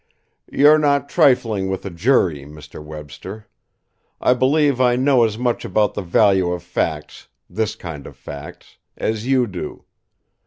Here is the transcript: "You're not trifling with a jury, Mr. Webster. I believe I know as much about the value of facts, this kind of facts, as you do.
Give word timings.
"You're 0.51 0.79
not 0.79 1.09
trifling 1.09 1.69
with 1.69 1.85
a 1.85 1.91
jury, 1.91 2.39
Mr. 2.43 2.83
Webster. 2.83 3.45
I 4.19 4.33
believe 4.33 4.81
I 4.81 4.95
know 4.95 5.25
as 5.25 5.37
much 5.37 5.63
about 5.63 5.93
the 5.93 6.01
value 6.01 6.49
of 6.49 6.63
facts, 6.63 7.27
this 7.47 7.75
kind 7.75 8.07
of 8.07 8.15
facts, 8.17 8.79
as 8.97 9.27
you 9.27 9.45
do. 9.45 9.85